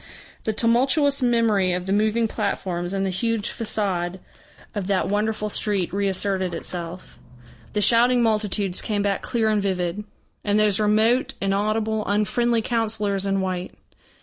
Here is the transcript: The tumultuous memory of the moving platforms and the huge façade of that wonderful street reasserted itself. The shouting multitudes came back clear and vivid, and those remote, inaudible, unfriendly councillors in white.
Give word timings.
The 0.45 0.51
tumultuous 0.53 1.21
memory 1.21 1.73
of 1.73 1.85
the 1.85 1.93
moving 1.93 2.27
platforms 2.27 2.91
and 2.91 3.05
the 3.05 3.11
huge 3.11 3.51
façade 3.51 4.17
of 4.73 4.87
that 4.87 5.07
wonderful 5.07 5.47
street 5.47 5.93
reasserted 5.93 6.55
itself. 6.55 7.19
The 7.73 7.81
shouting 7.83 8.23
multitudes 8.23 8.81
came 8.81 9.03
back 9.03 9.21
clear 9.21 9.47
and 9.47 9.61
vivid, 9.61 10.03
and 10.43 10.59
those 10.59 10.79
remote, 10.79 11.35
inaudible, 11.39 12.03
unfriendly 12.07 12.63
councillors 12.63 13.27
in 13.27 13.41
white. 13.41 13.75